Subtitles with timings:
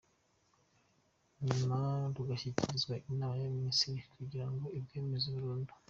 [1.45, 1.77] Nyuma
[2.15, 5.71] rugashyikirizwa Inama y’Abaminisitiri kugira ngo irwemeze burundu.